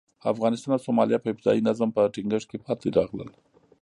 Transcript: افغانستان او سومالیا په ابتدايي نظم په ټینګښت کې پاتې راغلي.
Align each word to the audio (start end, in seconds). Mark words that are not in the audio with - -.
افغانستان 0.33 0.71
او 0.75 0.83
سومالیا 0.85 1.17
په 1.21 1.29
ابتدايي 1.31 1.61
نظم 1.67 1.89
په 1.95 2.01
ټینګښت 2.13 2.47
کې 2.49 2.57
پاتې 2.65 2.87
راغلي. 2.97 3.27